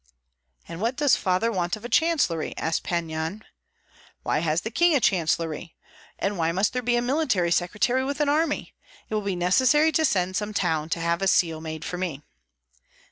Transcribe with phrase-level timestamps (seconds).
[0.67, 3.43] "And what does father want of a chancellery?" asked Pan Yan.
[4.23, 5.75] "Why has the king a chancellery?
[6.17, 8.73] And why must there be a military secretary with an army?
[9.09, 11.99] It will be necessary to send to some town to have a seal made for
[11.99, 12.23] me."